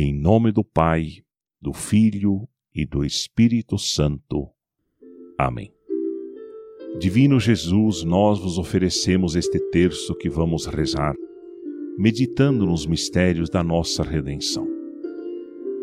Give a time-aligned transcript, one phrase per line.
[0.00, 1.24] Em nome do Pai,
[1.60, 4.46] do Filho e do Espírito Santo.
[5.36, 5.72] Amém.
[7.00, 11.16] Divino Jesus, nós vos oferecemos este terço que vamos rezar,
[11.98, 14.68] meditando nos mistérios da nossa redenção.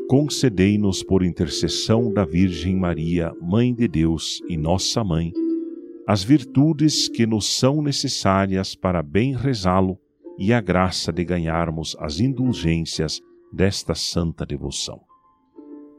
[0.07, 5.33] Concedei-nos, por intercessão da Virgem Maria, Mãe de Deus e nossa Mãe,
[6.07, 9.99] as virtudes que nos são necessárias para bem rezá-lo
[10.39, 13.21] e a graça de ganharmos as indulgências
[13.55, 15.01] desta santa devoção.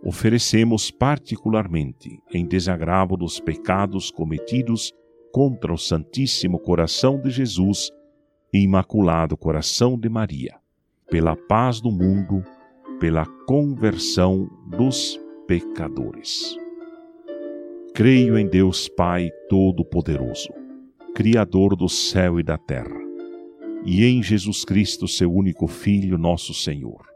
[0.05, 4.93] Oferecemos particularmente em desagravo dos pecados cometidos
[5.33, 7.91] contra o Santíssimo Coração de Jesus
[8.53, 10.55] e Imaculado Coração de Maria,
[11.11, 12.45] pela paz do mundo,
[13.01, 16.57] pela conversão dos pecadores.
[17.95, 20.51] Creio em Deus Pai Todo-Poderoso,
[21.15, 23.01] Criador do céu e da terra,
[23.85, 27.16] e em Jesus Cristo, seu único Filho, nosso Senhor,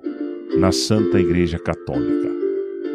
[0.57, 2.29] na Santa Igreja Católica,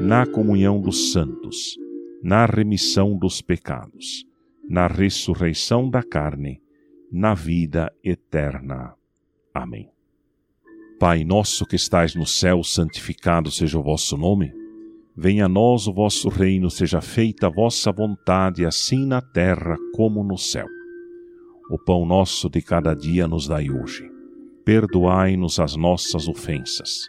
[0.00, 1.76] na comunhão dos santos,
[2.22, 4.24] na remissão dos pecados,
[4.68, 6.60] na ressurreição da carne,
[7.10, 8.94] na vida eterna.
[9.54, 9.88] Amém.
[10.98, 14.52] Pai nosso que estais no céu, santificado seja o vosso nome.
[15.16, 20.22] Venha a nós o vosso reino, seja feita a vossa vontade, assim na terra como
[20.22, 20.66] no céu.
[21.70, 24.10] O pão nosso de cada dia nos dai hoje.
[24.64, 27.08] Perdoai-nos as nossas ofensas,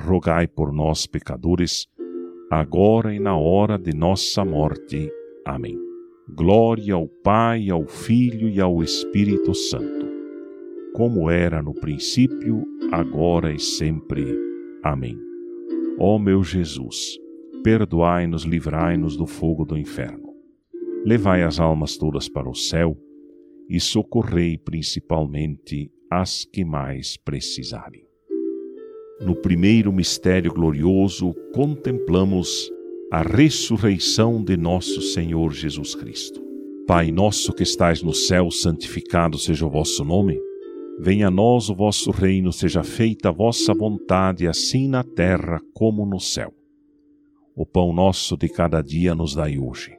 [0.00, 1.86] rogai por nós, pecadores,
[2.50, 5.10] agora e na hora de nossa morte.
[5.46, 5.78] Amém.
[6.28, 10.10] Glória ao Pai, ao Filho e ao Espírito Santo
[10.92, 14.26] como era no princípio, agora e sempre.
[14.82, 15.16] Amém.
[15.98, 17.18] Ó meu Jesus,
[17.62, 20.34] perdoai-nos, livrai-nos do fogo do inferno.
[21.04, 22.96] Levai as almas todas para o céu
[23.68, 28.09] e socorrei principalmente as que mais precisarem.
[29.20, 32.70] No primeiro mistério glorioso, contemplamos
[33.12, 36.40] a ressurreição de nosso Senhor Jesus Cristo.
[36.86, 40.40] Pai nosso que estais no céu, santificado seja o vosso nome.
[40.98, 46.06] Venha a nós o vosso reino, seja feita a vossa vontade, assim na terra como
[46.06, 46.54] no céu.
[47.54, 49.92] O pão nosso de cada dia nos dai hoje.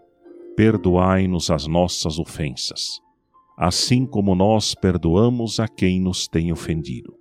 [0.57, 2.99] Perdoai-nos as nossas ofensas,
[3.55, 7.20] assim como nós perdoamos a quem nos tem ofendido.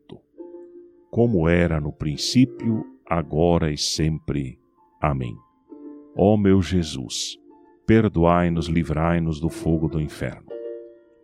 [1.11, 4.57] como era no princípio, agora e sempre.
[5.01, 5.35] Amém.
[6.15, 7.37] Ó meu Jesus,
[7.85, 10.47] perdoai-nos, livrai-nos do fogo do inferno.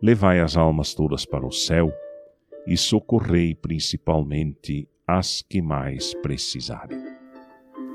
[0.02, 1.90] Levai as almas todas para o céu
[2.66, 6.98] e socorrei principalmente as que mais precisarem.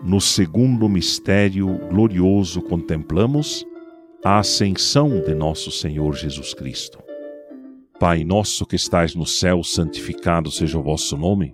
[0.03, 3.63] No segundo mistério glorioso contemplamos
[4.25, 6.97] a ascensão de nosso Senhor Jesus Cristo.
[7.99, 11.53] Pai nosso que estais no céu, santificado seja o vosso nome.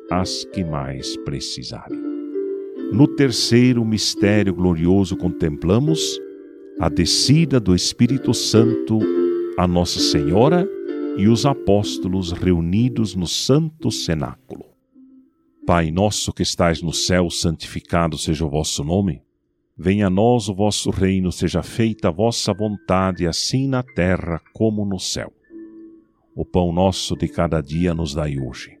[0.11, 1.97] as que mais precisarem.
[2.91, 6.19] No terceiro mistério glorioso contemplamos
[6.81, 8.99] a descida do Espírito Santo
[9.57, 10.67] a Nossa Senhora
[11.15, 14.65] e os apóstolos reunidos no Santo Cenáculo.
[15.65, 19.21] Pai nosso que estais no céu, santificado seja o vosso nome.
[19.77, 24.83] Venha a nós o vosso reino, seja feita a vossa vontade, assim na terra como
[24.85, 25.31] no céu.
[26.35, 28.80] O pão nosso de cada dia nos dai hoje.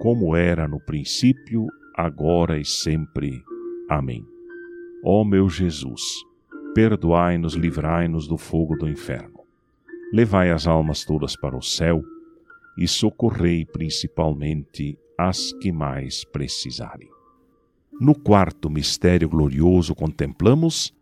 [0.00, 3.44] como era no princípio, agora e sempre.
[3.86, 4.24] Amém.
[5.04, 6.02] Ó meu Jesus,
[6.74, 9.40] perdoai-nos, livrai-nos do fogo do inferno.
[10.10, 12.02] Levai as almas todas para o céu
[12.78, 17.10] e socorrei principalmente as que mais precisarem.
[18.00, 20.94] No quarto mistério glorioso contemplamos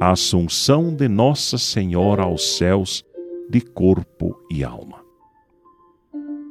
[0.00, 3.04] a assunção de Nossa Senhora aos céus
[3.50, 5.05] de corpo e alma.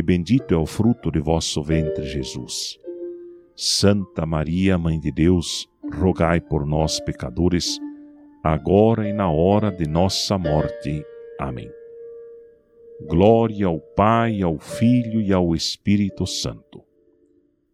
[0.00, 2.78] bendito é o fruto de vosso ventre, Jesus.
[3.56, 7.76] Santa Maria, Mãe de Deus, rogai por nós, pecadores,
[8.42, 11.04] agora e na hora de nossa morte.
[11.40, 11.68] Amém.
[13.08, 16.84] Glória ao Pai, ao Filho e ao Espírito Santo,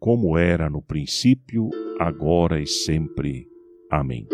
[0.01, 1.69] como era no princípio,
[2.01, 3.47] agora e sempre.
[3.91, 4.27] Amém.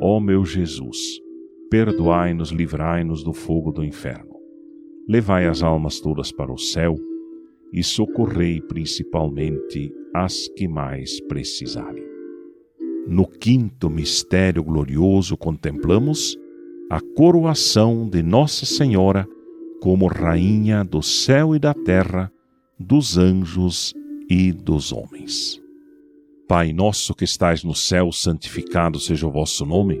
[0.00, 1.20] Ó meu Jesus,
[1.68, 4.29] perdoai-nos, livrai-nos do fogo do inferno
[5.10, 6.96] levai as almas todas para o céu
[7.72, 12.04] e socorrei principalmente as que mais precisarem.
[13.08, 16.38] No quinto mistério glorioso contemplamos
[16.88, 19.26] a coroação de Nossa Senhora
[19.80, 22.30] como Rainha do céu e da terra
[22.78, 23.92] dos anjos
[24.28, 25.60] e dos homens.
[26.46, 30.00] Pai nosso que estais no céu, santificado seja o vosso nome.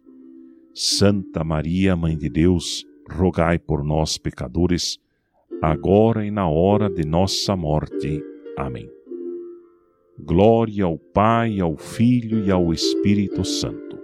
[0.73, 4.97] Santa Maria, Mãe de Deus, rogai por nós, pecadores,
[5.61, 8.23] agora e na hora de nossa morte.
[8.57, 8.89] Amém.
[10.17, 13.99] Glória ao Pai, ao Filho e ao Espírito Santo,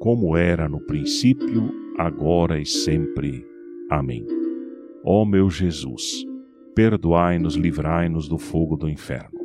[0.00, 3.46] como era no princípio, agora e sempre.
[3.88, 4.26] Amém.
[5.04, 6.26] Ó meu Jesus,
[6.74, 9.38] perdoai-nos, livrai-nos do fogo do inferno.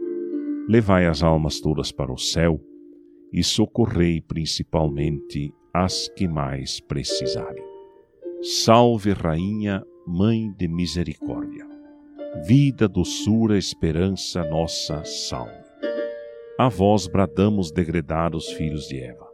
[0.67, 2.59] Levai as almas todas para o céu
[3.31, 7.63] e socorrei principalmente as que mais precisarem.
[8.43, 11.65] Salve, Rainha, Mãe de Misericórdia.
[12.45, 15.63] Vida, doçura, esperança, nossa salve.
[16.59, 19.27] A vós bradamos degredados filhos de Eva.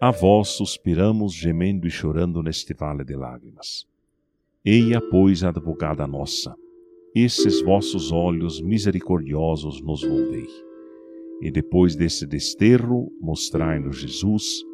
[0.00, 3.86] A vós suspiramos, gemendo e chorando neste vale de lágrimas.
[4.64, 6.54] Eia, pois, advogada nossa,
[7.14, 10.48] esses vossos olhos misericordiosos nos volvei.
[11.42, 14.64] E depois desse desterro, mostrai-nos Jesus,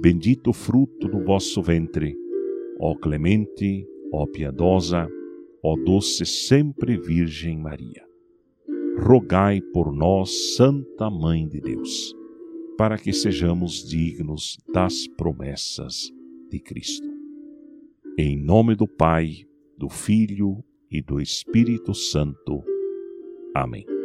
[0.00, 2.16] bendito fruto do vosso ventre,
[2.78, 5.08] ó clemente, ó piedosa,
[5.62, 8.06] ó doce sempre Virgem Maria.
[8.98, 12.14] Rogai por nós, Santa Mãe de Deus,
[12.76, 16.12] para que sejamos dignos das promessas
[16.50, 17.08] de Cristo.
[18.16, 19.44] Em nome do Pai,
[19.76, 22.64] do Filho e do Espírito Santo.
[23.54, 23.97] Amém.